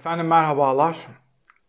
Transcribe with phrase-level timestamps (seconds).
[0.00, 0.96] Efendim merhabalar.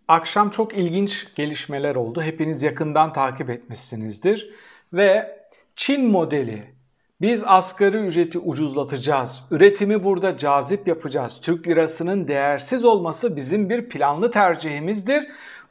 [0.07, 2.21] Akşam çok ilginç gelişmeler oldu.
[2.21, 4.53] Hepiniz yakından takip etmişsinizdir.
[4.93, 5.39] Ve
[5.75, 6.75] Çin modeli
[7.21, 9.43] biz asgari ücreti ucuzlatacağız.
[9.51, 11.39] Üretimi burada cazip yapacağız.
[11.41, 15.27] Türk lirasının değersiz olması bizim bir planlı tercihimizdir.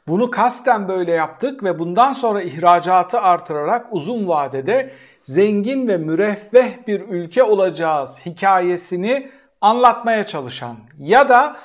[0.07, 7.01] Bunu kasten böyle yaptık ve bundan sonra ihracatı artırarak uzun vadede zengin ve müreffeh bir
[7.01, 11.57] ülke olacağız hikayesini anlatmaya çalışan ya da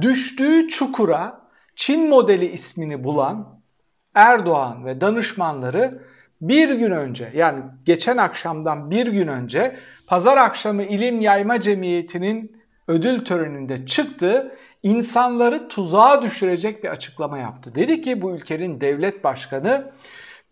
[0.00, 1.40] düştüğü çukura
[1.76, 3.60] Çin modeli ismini bulan
[4.14, 6.02] Erdoğan ve danışmanları
[6.40, 9.76] bir gün önce yani geçen akşamdan bir gün önce
[10.06, 17.74] pazar akşamı İlim Yayma Cemiyeti'nin ödül töreninde çıktı insanları tuzağa düşürecek bir açıklama yaptı.
[17.74, 19.92] Dedi ki bu ülkenin devlet başkanı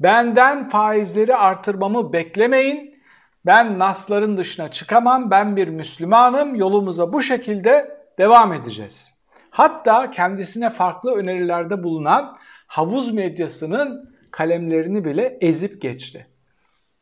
[0.00, 2.98] benden faizleri artırmamı beklemeyin.
[3.47, 5.30] Ben nasların dışına çıkamam.
[5.30, 6.55] Ben bir Müslümanım.
[6.55, 9.17] Yolumuza bu şekilde devam edeceğiz.
[9.59, 16.27] Hatta kendisine farklı önerilerde bulunan havuz medyasının kalemlerini bile ezip geçti.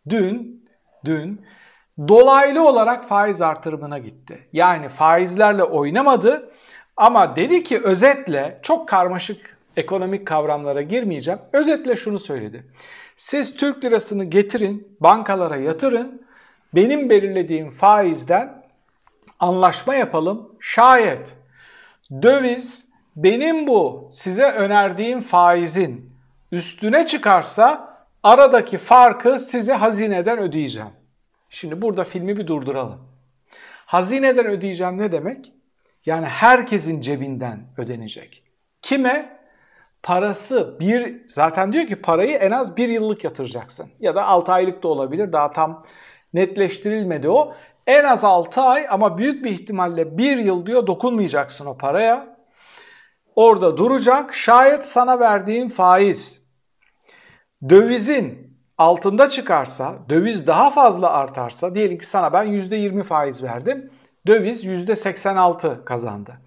[0.09, 0.65] Dün,
[1.05, 1.47] dün
[2.09, 4.49] dolaylı olarak faiz artırımına gitti.
[4.53, 6.51] Yani faizlerle oynamadı
[6.97, 11.41] ama dedi ki özetle çok karmaşık ekonomik kavramlara girmeyeceğim.
[11.53, 12.67] Özetle şunu söyledi.
[13.17, 16.27] Siz Türk lirasını getirin, bankalara yatırın.
[16.75, 18.63] Benim belirlediğim faizden
[19.41, 20.53] anlaşma yapalım.
[20.61, 21.37] Şayet
[22.11, 22.85] döviz
[23.17, 26.17] benim bu size önerdiğim faizin
[26.53, 30.91] üstüne çıkarsa aradaki farkı size hazineden ödeyeceğim.
[31.51, 33.09] Şimdi burada filmi bir durduralım.
[33.87, 35.53] Hazineden ödeyeceğim ne demek?
[36.07, 38.43] Yani herkesin cebinden ödenecek.
[38.83, 39.37] Kime?
[40.03, 43.91] Parası bir zaten diyor ki parayı en az bir yıllık yatıracaksın.
[44.01, 45.85] Ya da 6 aylık da olabilir daha tam
[46.35, 47.55] netleştirilmedi o.
[47.87, 52.37] En az 6 ay ama büyük bir ihtimalle 1 yıl diyor dokunmayacaksın o paraya.
[53.35, 54.35] Orada duracak.
[54.35, 56.47] Şayet sana verdiğim faiz
[57.69, 63.91] dövizin altında çıkarsa, döviz daha fazla artarsa, diyelim ki sana ben %20 faiz verdim,
[64.27, 66.41] döviz %86 kazandı.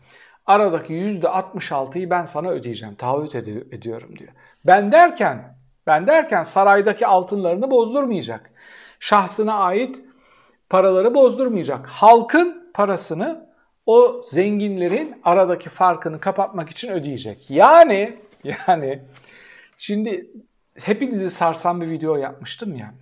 [0.46, 4.32] Aradaki %66'yı ben sana ödeyeceğim, taahhüt ed- ediyorum diyor.
[4.66, 5.58] Ben derken,
[5.88, 8.52] ben derken saraydaki altınlarını bozdurmayacak.
[9.00, 10.02] Şahsına ait
[10.70, 11.88] paraları bozdurmayacak.
[11.88, 13.50] Halkın parasını
[13.86, 17.50] o zenginlerin aradaki farkını kapatmak için ödeyecek.
[17.50, 19.00] Yani yani
[19.78, 20.32] şimdi
[20.84, 22.94] hepinizi sarsan bir video yapmıştım ya.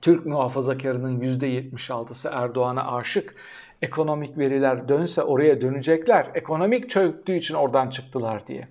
[0.00, 3.34] Türk muhafazakarının %76'sı Erdoğan'a aşık.
[3.82, 6.30] Ekonomik veriler dönse oraya dönecekler.
[6.34, 8.68] Ekonomik çöktüğü için oradan çıktılar diye.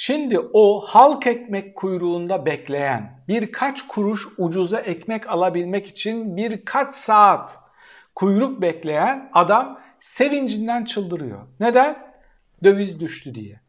[0.00, 7.58] Şimdi o halk ekmek kuyruğunda bekleyen, birkaç kuruş ucuza ekmek alabilmek için birkaç saat
[8.14, 11.38] kuyruk bekleyen adam sevincinden çıldırıyor.
[11.60, 11.96] Neden?
[12.64, 13.60] Döviz düştü diye.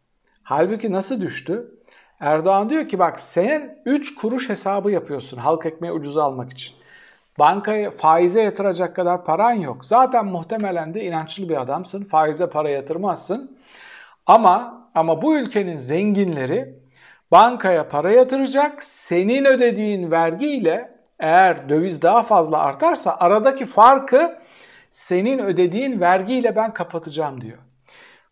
[0.44, 1.72] Halbuki nasıl düştü?
[2.20, 6.76] Erdoğan diyor ki bak sen 3 kuruş hesabı yapıyorsun halk ekmeği ucuza almak için.
[7.40, 9.86] Bankaya faize yatıracak kadar paran yok.
[9.86, 12.04] Zaten muhtemelen de inançlı bir adamsın.
[12.04, 13.58] Faize para yatırmazsın.
[14.26, 16.80] Ama ama bu ülkenin zenginleri
[17.32, 18.84] bankaya para yatıracak.
[18.84, 24.40] Senin ödediğin vergiyle eğer döviz daha fazla artarsa aradaki farkı
[24.92, 27.58] senin ödediğin vergiyle ben kapatacağım diyor.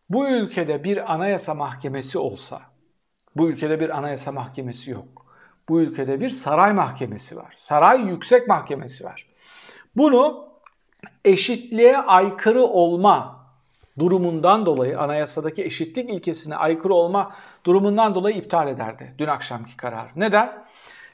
[0.10, 2.62] Bu ülkede bir anayasa mahkemesi olsa,
[3.36, 5.26] bu ülkede bir anayasa mahkemesi yok.
[5.70, 7.54] Bu ülkede bir saray mahkemesi var.
[7.56, 9.28] Saray yüksek mahkemesi var.
[9.96, 10.50] Bunu
[11.26, 13.37] eşitliğe aykırı olma
[14.00, 17.32] durumundan dolayı anayasadaki eşitlik ilkesine aykırı olma
[17.66, 20.12] durumundan dolayı iptal ederdi dün akşamki karar.
[20.16, 20.66] Neden?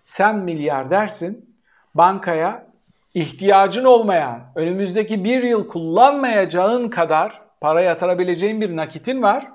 [0.01, 1.55] Sen milyardersin,
[1.95, 2.67] bankaya
[3.13, 9.47] ihtiyacın olmayan, önümüzdeki bir yıl kullanmayacağın kadar para yatırabileceğin bir nakitin var.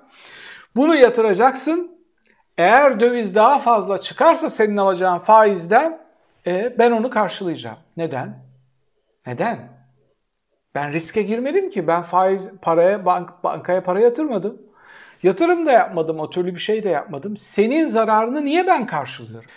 [0.76, 1.98] Bunu yatıracaksın.
[2.58, 6.00] Eğer döviz daha fazla çıkarsa senin alacağın faizden
[6.46, 7.78] e, ben onu karşılayacağım.
[7.96, 8.38] Neden?
[9.26, 9.77] Neden?
[10.74, 11.86] Ben riske girmedim ki.
[11.86, 14.62] Ben faiz paraya bank, bankaya para yatırmadım.
[15.22, 17.36] Yatırım da yapmadım, o türlü bir şey de yapmadım.
[17.36, 19.50] Senin zararını niye ben karşılıyorum?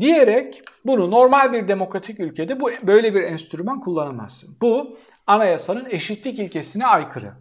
[0.00, 4.56] Diyerek bunu normal bir demokratik ülkede bu böyle bir enstrüman kullanamazsın.
[4.62, 7.32] Bu anayasanın eşitlik ilkesine aykırı.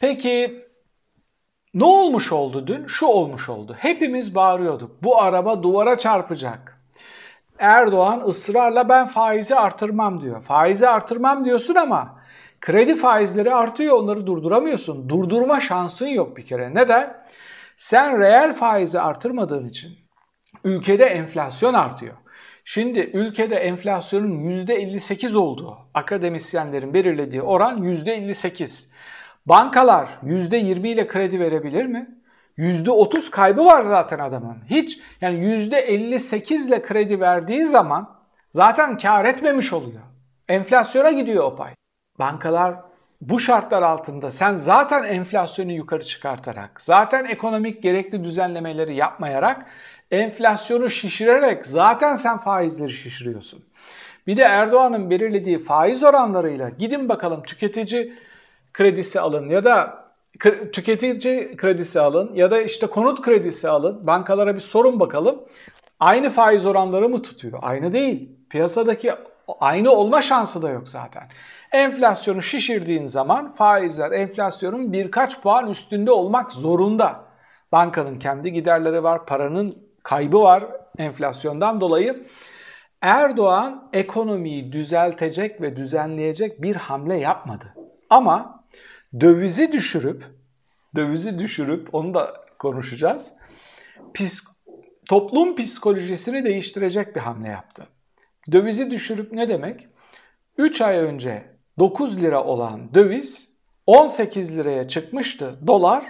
[0.00, 0.64] Peki
[1.74, 2.86] ne olmuş oldu dün?
[2.86, 3.76] Şu olmuş oldu.
[3.78, 5.02] Hepimiz bağırıyorduk.
[5.02, 6.82] Bu araba duvara çarpacak.
[7.58, 10.42] Erdoğan ısrarla ben faizi artırmam diyor.
[10.42, 12.19] Faizi artırmam diyorsun ama
[12.60, 15.08] kredi faizleri artıyor onları durduramıyorsun.
[15.08, 16.74] Durdurma şansın yok bir kere.
[16.74, 17.24] Neden?
[17.76, 19.98] Sen reel faizi artırmadığın için
[20.64, 22.14] ülkede enflasyon artıyor.
[22.64, 28.90] Şimdi ülkede enflasyonun %58 olduğu akademisyenlerin belirlediği oran %58.
[29.46, 32.08] Bankalar %20 ile kredi verebilir mi?
[32.58, 34.58] %30 kaybı var zaten adamın.
[34.70, 38.18] Hiç yani %58 ile kredi verdiği zaman
[38.50, 40.02] zaten kar etmemiş oluyor.
[40.48, 41.74] Enflasyona gidiyor o pay.
[42.20, 42.74] Bankalar
[43.20, 49.66] bu şartlar altında sen zaten enflasyonu yukarı çıkartarak, zaten ekonomik gerekli düzenlemeleri yapmayarak,
[50.10, 53.64] enflasyonu şişirerek zaten sen faizleri şişiriyorsun.
[54.26, 58.14] Bir de Erdoğan'ın belirlediği faiz oranlarıyla gidin bakalım tüketici
[58.72, 60.04] kredisi alın ya da
[60.72, 64.06] tüketici kredisi alın ya da işte konut kredisi alın.
[64.06, 65.42] Bankalara bir sorun bakalım.
[66.00, 67.58] Aynı faiz oranları mı tutuyor?
[67.62, 68.28] Aynı değil.
[68.50, 69.12] Piyasadaki
[69.60, 71.22] aynı olma şansı da yok zaten.
[71.72, 77.24] Enflasyonu şişirdiğin zaman faizler enflasyonun birkaç puan üstünde olmak zorunda.
[77.72, 80.64] Bankanın kendi giderleri var, paranın kaybı var
[80.98, 82.26] enflasyondan dolayı.
[83.00, 87.74] Erdoğan ekonomiyi düzeltecek ve düzenleyecek bir hamle yapmadı.
[88.10, 88.64] Ama
[89.20, 90.24] dövizi düşürüp
[90.96, 93.32] dövizi düşürüp onu da konuşacağız.
[94.14, 94.44] Pis,
[95.08, 97.86] toplum psikolojisini değiştirecek bir hamle yaptı.
[98.52, 99.88] Dövizi düşürüp ne demek?
[100.58, 103.48] 3 ay önce 9 lira olan döviz
[103.86, 106.04] 18 liraya çıkmıştı dolar.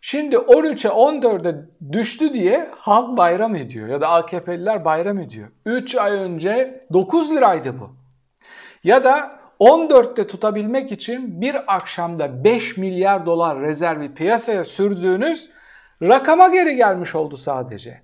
[0.00, 5.48] Şimdi 13'e 14'e düştü diye halk bayram ediyor ya da AKP'liler bayram ediyor.
[5.66, 7.90] 3 ay önce 9 liraydı bu.
[8.84, 15.50] Ya da 14'te tutabilmek için bir akşamda 5 milyar dolar rezervi piyasaya sürdüğünüz
[16.02, 18.02] rakama geri gelmiş oldu sadece.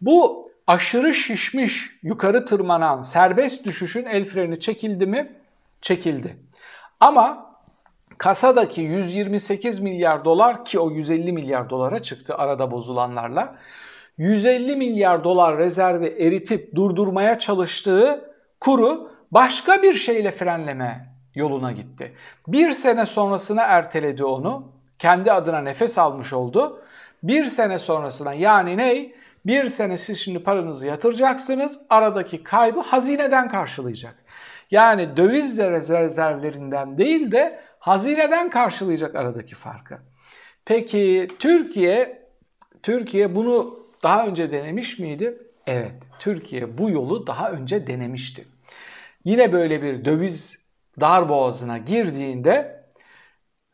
[0.00, 5.43] Bu aşırı şişmiş, yukarı tırmanan serbest düşüşün el freni çekildi mi?
[5.84, 6.36] Çekildi.
[7.00, 7.56] Ama
[8.18, 13.56] kasadaki 128 milyar dolar ki o 150 milyar dolara çıktı arada bozulanlarla.
[14.18, 22.12] 150 milyar dolar rezervi eritip durdurmaya çalıştığı kuru başka bir şeyle frenleme yoluna gitti.
[22.46, 24.72] Bir sene sonrasına erteledi onu.
[24.98, 26.82] Kendi adına nefes almış oldu.
[27.22, 29.14] Bir sene sonrasına yani ney?
[29.46, 31.78] Bir sene siz şimdi paranızı yatıracaksınız.
[31.90, 34.23] Aradaki kaybı hazineden karşılayacak.
[34.70, 39.98] Yani döviz rezervlerinden değil de hazineden karşılayacak aradaki farkı.
[40.64, 42.24] Peki Türkiye
[42.82, 45.38] Türkiye bunu daha önce denemiş miydi?
[45.66, 48.44] Evet, Türkiye bu yolu daha önce denemişti.
[49.24, 50.64] Yine böyle bir döviz
[51.00, 52.84] dar boğazına girdiğinde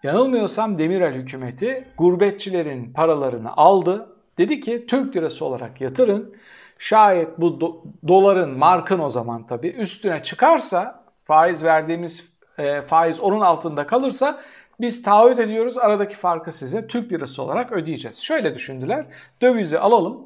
[0.02, 4.16] yanılmıyorsam Demirel hükümeti gurbetçilerin paralarını aldı.
[4.38, 6.36] Dedi ki Türk lirası olarak yatırın.
[6.80, 12.24] Şayet bu do- doların, markın o zaman tabii üstüne çıkarsa faiz verdiğimiz
[12.58, 14.40] e, faiz onun altında kalırsa
[14.80, 18.18] biz taahhüt ediyoruz aradaki farkı size Türk lirası olarak ödeyeceğiz.
[18.18, 19.06] Şöyle düşündüler.
[19.42, 20.22] Dövizi alalım.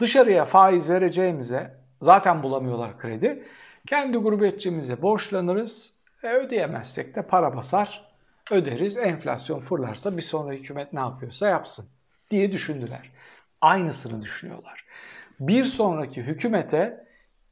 [0.00, 3.44] Dışarıya faiz vereceğimize zaten bulamıyorlar kredi.
[3.86, 5.94] Kendi gurbetçimize borçlanırız.
[6.22, 8.12] E, ödeyemezsek de para basar,
[8.50, 8.96] öderiz.
[8.96, 11.86] Enflasyon fırlarsa bir sonraki hükümet ne yapıyorsa yapsın
[12.30, 13.10] diye düşündüler.
[13.60, 14.84] Aynısını düşünüyorlar.
[15.40, 17.04] Bir sonraki hükümete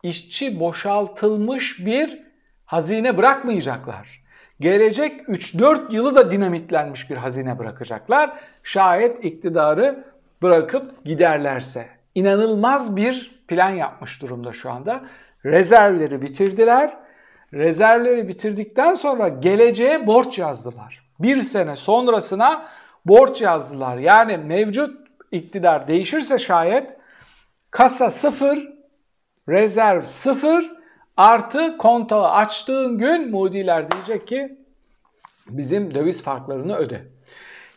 [0.03, 2.23] işçi boşaltılmış bir
[2.65, 4.23] hazine bırakmayacaklar.
[4.61, 8.31] Gelecek 3-4 yılı da dinamitlenmiş bir hazine bırakacaklar.
[8.63, 10.05] Şayet iktidarı
[10.43, 11.87] bırakıp giderlerse.
[12.15, 15.05] İnanılmaz bir plan yapmış durumda şu anda.
[15.45, 16.97] Rezervleri bitirdiler.
[17.53, 21.05] Rezervleri bitirdikten sonra geleceğe borç yazdılar.
[21.21, 22.69] Bir sene sonrasına
[23.07, 23.97] borç yazdılar.
[23.97, 26.98] Yani mevcut iktidar değişirse şayet
[27.79, 28.69] kasa sıfır,
[29.49, 30.73] rezerv sıfır,
[31.17, 34.59] artı kontağı açtığın gün Moody'ler diyecek ki
[35.49, 37.05] bizim döviz farklarını öde.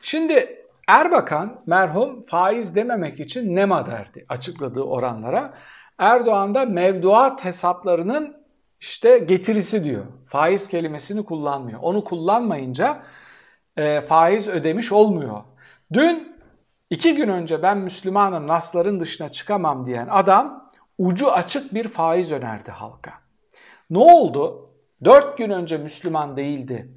[0.01, 5.53] Şimdi Erbakan merhum faiz dememek için NEMA derdi açıkladığı oranlara.
[5.97, 8.37] Erdoğan da mevduat hesaplarının
[8.79, 10.05] işte getirisi diyor.
[10.27, 11.79] Faiz kelimesini kullanmıyor.
[11.81, 13.03] Onu kullanmayınca
[13.77, 15.41] e, faiz ödemiş olmuyor.
[15.93, 16.30] Dün
[16.91, 22.71] iki gün önce ben Müslümanım nasların dışına çıkamam diyen adam ucu açık bir faiz önerdi
[22.71, 23.13] halka.
[23.89, 24.65] Ne oldu?
[25.03, 26.91] Dört gün önce Müslüman değildi.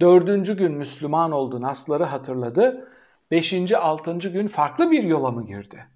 [0.00, 2.88] Dördüncü gün Müslüman oldu, nasları hatırladı.
[3.30, 5.86] Beşinci, altıncı gün farklı bir yola mı girdi?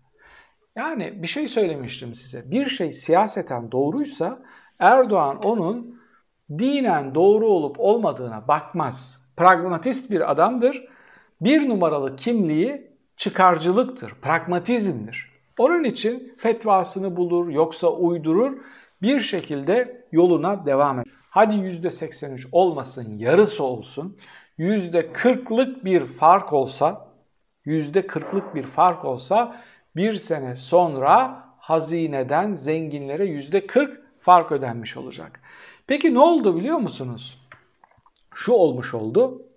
[0.77, 2.50] Yani bir şey söylemiştim size.
[2.50, 4.43] Bir şey siyaseten doğruysa
[4.79, 6.00] Erdoğan onun
[6.59, 9.21] dinen doğru olup olmadığına bakmaz.
[9.37, 10.85] Pragmatist bir adamdır.
[11.41, 12.89] Bir numaralı kimliği
[13.21, 15.31] çıkarcılıktır, pragmatizmdir.
[15.59, 18.59] Onun için fetvasını bulur, yoksa uydurur,
[19.03, 21.12] bir şekilde yoluna devam eder.
[21.31, 24.17] Hadi %83 olmasın, yarısı olsun.
[24.59, 27.09] %40'lık bir fark olsa,
[27.67, 29.57] %40'lık bir fark olsa
[29.97, 35.41] bir sene sonra hazineden zenginlere %40 fark ödenmiş olacak.
[35.87, 37.39] Peki ne oldu biliyor musunuz?
[38.35, 39.50] Şu olmuş oldu.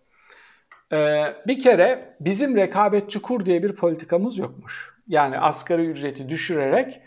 [0.94, 4.94] Ee, bir kere bizim rekabetçi kur diye bir politikamız yokmuş.
[5.08, 7.02] Yani asgari ücreti düşürerek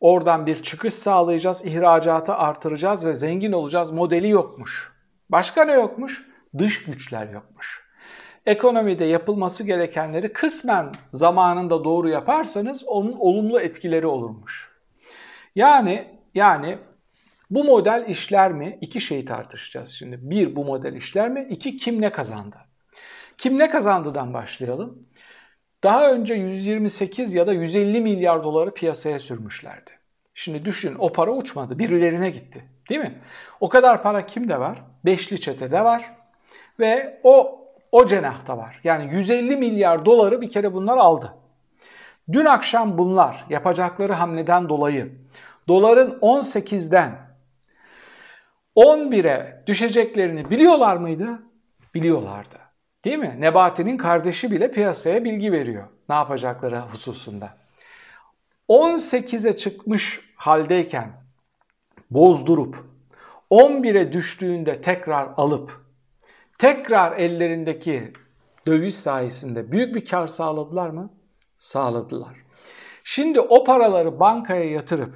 [0.00, 4.92] oradan bir çıkış sağlayacağız, ihracatı artıracağız ve zengin olacağız modeli yokmuş.
[5.28, 6.26] Başka ne yokmuş?
[6.58, 7.90] Dış güçler yokmuş.
[8.46, 14.70] Ekonomide yapılması gerekenleri kısmen zamanında doğru yaparsanız onun olumlu etkileri olurmuş.
[15.54, 16.04] Yani
[16.34, 16.78] yani
[17.50, 18.78] bu model işler mi?
[18.80, 20.18] İki şeyi tartışacağız şimdi.
[20.30, 21.46] Bir bu model işler mi?
[21.50, 22.56] İki kim ne kazandı?
[23.40, 25.08] Kim ne kazandıdan başlayalım.
[25.84, 29.90] Daha önce 128 ya da 150 milyar doları piyasaya sürmüşlerdi.
[30.34, 33.20] Şimdi düşün o para uçmadı birilerine gitti değil mi?
[33.60, 34.82] O kadar para kimde var?
[35.04, 36.14] Beşli çetede var
[36.80, 37.60] ve o
[37.92, 38.80] o cenahta var.
[38.84, 41.34] Yani 150 milyar doları bir kere bunlar aldı.
[42.32, 45.12] Dün akşam bunlar yapacakları hamleden dolayı
[45.68, 47.18] doların 18'den
[48.76, 51.42] 11'e düşeceklerini biliyorlar mıydı?
[51.94, 52.69] Biliyorlardı.
[53.04, 53.36] Değil mi?
[53.38, 57.56] Nebati'nin kardeşi bile piyasaya bilgi veriyor ne yapacakları hususunda.
[58.68, 61.12] 18'e çıkmış haldeyken
[62.10, 62.84] bozdurup
[63.50, 65.84] 11'e düştüğünde tekrar alıp
[66.58, 68.12] tekrar ellerindeki
[68.66, 71.10] döviz sayesinde büyük bir kar sağladılar mı?
[71.58, 72.36] Sağladılar.
[73.04, 75.14] Şimdi o paraları bankaya yatırıp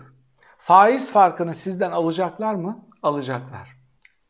[0.58, 2.86] faiz farkını sizden alacaklar mı?
[3.02, 3.76] Alacaklar.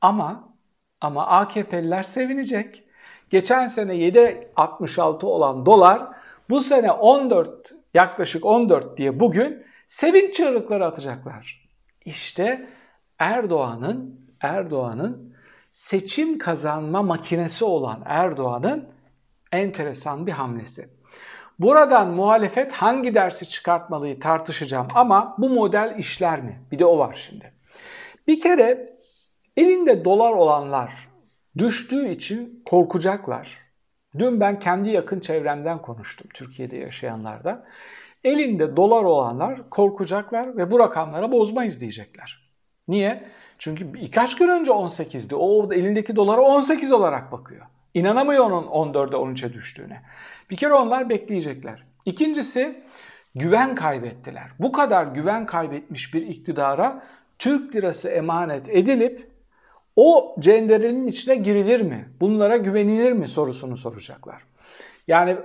[0.00, 0.54] Ama
[1.00, 2.84] ama AKP'liler sevinecek.
[3.34, 6.02] Geçen sene 7.66 olan dolar
[6.50, 11.68] bu sene 14 yaklaşık 14 diye bugün sevinç çığlıkları atacaklar.
[12.04, 12.68] İşte
[13.18, 15.36] Erdoğan'ın Erdoğan'ın
[15.72, 18.88] seçim kazanma makinesi olan Erdoğan'ın
[19.52, 20.88] enteresan bir hamlesi.
[21.58, 26.62] Buradan muhalefet hangi dersi çıkartmalıyı tartışacağım ama bu model işler mi?
[26.72, 27.52] Bir de o var şimdi.
[28.26, 28.96] Bir kere
[29.56, 31.13] elinde dolar olanlar
[31.58, 33.58] düştüğü için korkacaklar.
[34.18, 37.66] Dün ben kendi yakın çevremden konuştum Türkiye'de yaşayanlarda.
[38.24, 42.50] Elinde dolar olanlar korkacaklar ve bu rakamlara bozmayız diyecekler.
[42.88, 43.28] Niye?
[43.58, 45.34] Çünkü birkaç gün önce 18'di.
[45.34, 47.66] O elindeki dolara 18 olarak bakıyor.
[47.94, 50.02] İnanamıyor onun 14'e 13'e düştüğüne.
[50.50, 51.86] Bir kere onlar bekleyecekler.
[52.06, 52.82] İkincisi
[53.34, 54.50] güven kaybettiler.
[54.58, 57.02] Bu kadar güven kaybetmiş bir iktidara
[57.38, 59.33] Türk lirası emanet edilip
[59.96, 62.08] o cenderenin içine girilir mi?
[62.20, 64.42] Bunlara güvenilir mi sorusunu soracaklar.
[65.06, 65.36] Yani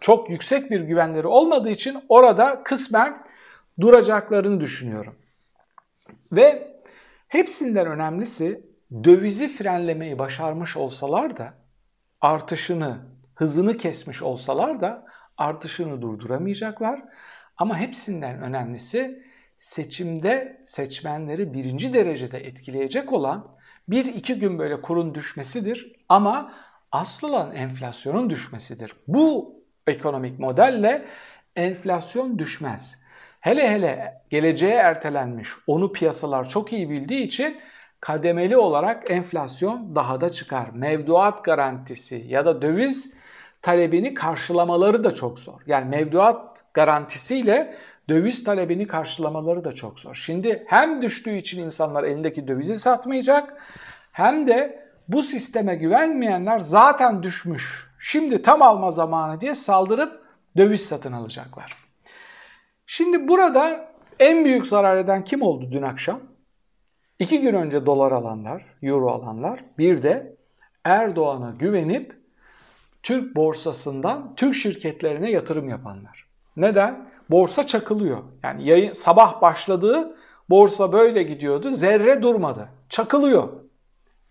[0.00, 3.26] çok yüksek bir güvenleri olmadığı için orada kısmen
[3.80, 5.14] duracaklarını düşünüyorum.
[6.32, 6.76] Ve
[7.28, 8.64] hepsinden önemlisi
[9.04, 11.54] dövizi frenlemeyi başarmış olsalar da
[12.20, 12.98] artışını,
[13.34, 17.02] hızını kesmiş olsalar da artışını durduramayacaklar.
[17.56, 19.22] Ama hepsinden önemlisi
[19.58, 23.57] seçimde seçmenleri birinci derecede etkileyecek olan
[23.88, 26.52] bir iki gün böyle kurun düşmesidir ama
[26.92, 28.92] asıl olan enflasyonun düşmesidir.
[29.08, 29.54] Bu
[29.86, 31.04] ekonomik modelle
[31.56, 32.98] enflasyon düşmez.
[33.40, 37.60] Hele hele geleceğe ertelenmiş onu piyasalar çok iyi bildiği için
[38.00, 40.68] kademeli olarak enflasyon daha da çıkar.
[40.70, 43.14] Mevduat garantisi ya da döviz
[43.62, 45.60] talebini karşılamaları da çok zor.
[45.66, 47.76] Yani mevduat garantisiyle
[48.08, 50.14] döviz talebini karşılamaları da çok zor.
[50.14, 53.62] Şimdi hem düştüğü için insanlar elindeki dövizi satmayacak
[54.12, 57.90] hem de bu sisteme güvenmeyenler zaten düşmüş.
[57.98, 60.22] Şimdi tam alma zamanı diye saldırıp
[60.56, 61.76] döviz satın alacaklar.
[62.86, 63.88] Şimdi burada
[64.18, 66.20] en büyük zarar eden kim oldu dün akşam?
[67.18, 70.36] İki gün önce dolar alanlar, euro alanlar, bir de
[70.84, 72.18] Erdoğan'a güvenip
[73.02, 76.27] Türk borsasından Türk şirketlerine yatırım yapanlar.
[76.58, 77.08] Neden?
[77.30, 78.18] Borsa çakılıyor.
[78.42, 80.16] Yani yayın, sabah başladığı
[80.50, 81.70] borsa böyle gidiyordu.
[81.70, 82.68] Zerre durmadı.
[82.88, 83.48] Çakılıyor.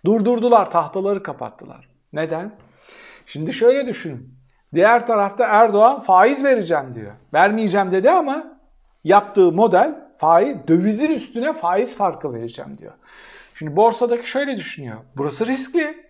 [0.05, 1.89] Durdurdular, tahtaları kapattılar.
[2.13, 2.55] Neden?
[3.25, 4.37] Şimdi şöyle düşünün.
[4.73, 7.11] Diğer tarafta Erdoğan faiz vereceğim diyor.
[7.33, 8.59] Vermeyeceğim dedi ama
[9.03, 12.93] yaptığı model faiz dövizin üstüne faiz farkı vereceğim diyor.
[13.53, 14.97] Şimdi borsadaki şöyle düşünüyor.
[15.17, 16.07] Burası riskli.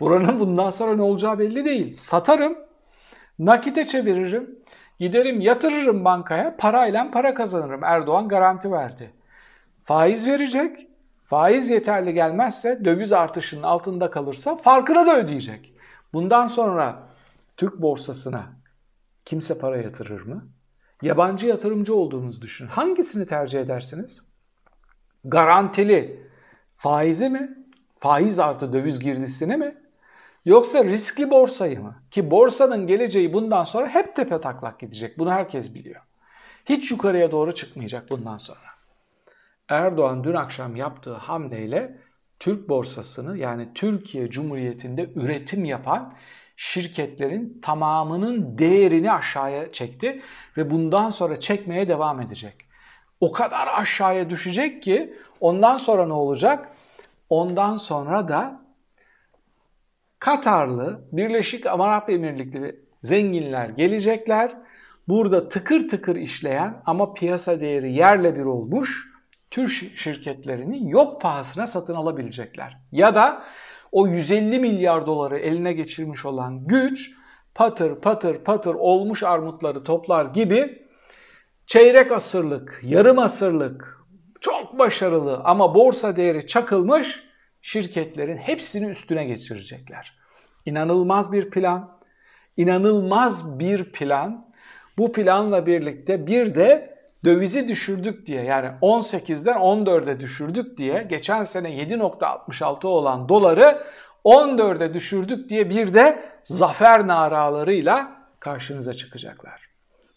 [0.00, 1.92] Buranın bundan sonra ne olacağı belli değil.
[1.94, 2.58] Satarım,
[3.38, 4.58] nakite çeviririm,
[5.00, 7.84] giderim yatırırım bankaya, parayla para kazanırım.
[7.84, 9.12] Erdoğan garanti verdi.
[9.84, 10.88] Faiz verecek,
[11.24, 15.74] faiz yeterli gelmezse, döviz artışının altında kalırsa farkını da ödeyecek.
[16.12, 17.02] Bundan sonra
[17.56, 18.42] Türk borsasına
[19.24, 20.48] kimse para yatırır mı?
[21.02, 22.68] Yabancı yatırımcı olduğunuzu düşünün.
[22.68, 24.22] Hangisini tercih edersiniz?
[25.24, 26.26] Garantili
[26.76, 27.56] faizi mi?
[27.96, 29.85] Faiz artı döviz girdisini mi?
[30.46, 32.02] Yoksa riskli borsayı mı?
[32.10, 35.18] Ki borsanın geleceği bundan sonra hep tepe taklak gidecek.
[35.18, 36.00] Bunu herkes biliyor.
[36.64, 38.68] Hiç yukarıya doğru çıkmayacak bundan sonra.
[39.68, 41.98] Erdoğan dün akşam yaptığı hamleyle
[42.38, 46.14] Türk borsasını yani Türkiye Cumhuriyeti'nde üretim yapan
[46.56, 50.22] şirketlerin tamamının değerini aşağıya çekti
[50.56, 52.54] ve bundan sonra çekmeye devam edecek.
[53.20, 56.68] O kadar aşağıya düşecek ki ondan sonra ne olacak?
[57.30, 58.65] Ondan sonra da
[60.18, 64.56] Katarlı, Birleşik Arap Emirlikleri zenginler gelecekler.
[65.08, 69.08] Burada tıkır tıkır işleyen ama piyasa değeri yerle bir olmuş
[69.50, 72.78] tür şirketlerini yok pahasına satın alabilecekler.
[72.92, 73.42] Ya da
[73.92, 77.10] o 150 milyar doları eline geçirmiş olan güç
[77.54, 80.82] patır patır patır olmuş armutları toplar gibi
[81.66, 84.04] çeyrek asırlık, yarım asırlık
[84.40, 87.25] çok başarılı ama borsa değeri çakılmış
[87.66, 90.18] şirketlerin hepsini üstüne geçirecekler.
[90.66, 91.98] İnanılmaz bir plan,
[92.56, 94.52] inanılmaz bir plan.
[94.98, 101.68] Bu planla birlikte bir de dövizi düşürdük diye yani 18'den 14'e düşürdük diye geçen sene
[101.68, 103.82] 7.66 olan doları
[104.24, 109.68] 14'e düşürdük diye bir de zafer naralarıyla karşınıza çıkacaklar.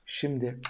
[0.05, 0.61] Şimdi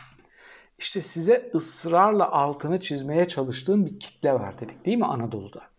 [0.77, 5.69] işte size ısrarla altını çizmeye çalıştığım bir kitle var dedik değil mi Anadolu'da?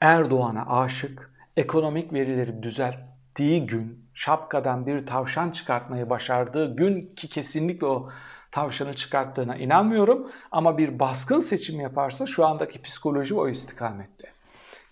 [0.00, 8.08] Erdoğan'a aşık, ekonomik verileri düzelttiği gün, şapkadan bir tavşan çıkartmayı başardığı gün ki kesinlikle o
[8.50, 14.32] tavşanı çıkarttığına inanmıyorum ama bir baskın seçim yaparsa şu andaki psikoloji o istikamette.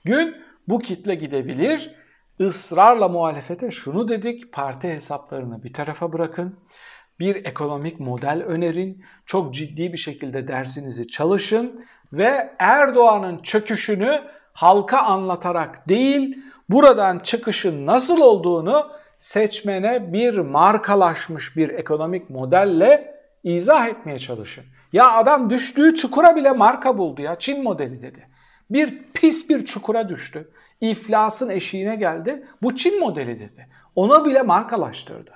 [0.04, 0.36] Gün
[0.68, 1.94] bu kitle gidebilir.
[2.38, 6.60] Israrla muhalefete şunu dedik, parti hesaplarını bir tarafa bırakın.
[7.18, 14.20] Bir ekonomik model önerin, çok ciddi bir şekilde dersinizi çalışın ve Erdoğan'ın çöküşünü
[14.56, 24.18] halka anlatarak değil, buradan çıkışın nasıl olduğunu seçmene bir markalaşmış bir ekonomik modelle izah etmeye
[24.18, 24.64] çalışın.
[24.92, 27.38] Ya adam düştüğü çukura bile marka buldu ya.
[27.38, 28.28] Çin modeli dedi.
[28.70, 30.50] Bir pis bir çukura düştü.
[30.80, 32.46] İflasın eşiğine geldi.
[32.62, 33.66] Bu Çin modeli dedi.
[33.96, 35.30] Onu bile markalaştırdı.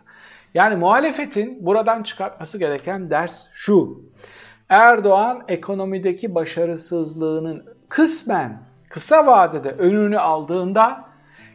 [0.54, 4.02] Yani muhalefetin buradan çıkartması gereken ders şu.
[4.68, 11.04] Erdoğan ekonomideki başarısızlığının kısmen kısa vadede önünü aldığında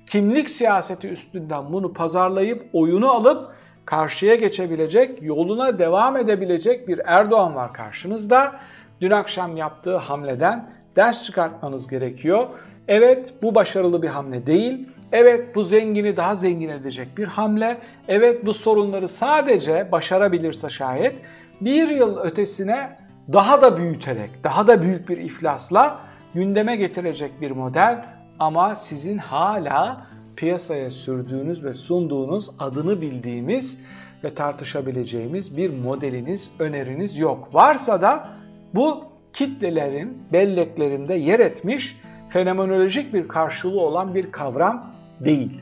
[0.06, 7.74] kimlik siyaseti üstünden bunu pazarlayıp oyunu alıp karşıya geçebilecek, yoluna devam edebilecek bir Erdoğan var
[7.74, 8.56] karşınızda.
[9.02, 12.48] Dün akşam yaptığı hamleden ders çıkartmanız gerekiyor.
[12.88, 14.90] Evet bu başarılı bir hamle değil.
[15.12, 17.78] Evet bu zengini daha zengin edecek bir hamle.
[18.08, 21.22] Evet bu sorunları sadece başarabilirse şayet
[21.62, 22.98] bir yıl ötesine
[23.34, 26.00] daha da büyüterek, daha da büyük bir iflasla
[26.36, 28.06] gündeme getirecek bir model
[28.40, 33.80] ama sizin hala piyasaya sürdüğünüz ve sunduğunuz adını bildiğimiz
[34.24, 37.50] ve tartışabileceğimiz bir modeliniz, öneriniz yok.
[37.54, 38.30] Varsa da
[38.74, 44.86] bu kitlelerin belleklerinde yer etmiş fenomenolojik bir karşılığı olan bir kavram
[45.20, 45.62] değil.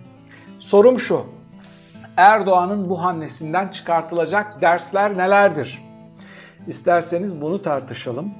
[0.60, 1.26] Sorum şu.
[2.18, 5.82] Erdoğan'ın bu hamlesinden çıkartılacak dersler nelerdir?
[6.68, 8.34] İsterseniz bunu tartışalım.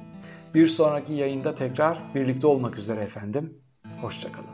[0.54, 3.58] Bir sonraki yayında tekrar birlikte olmak üzere efendim.
[4.00, 4.53] Hoşçakalın.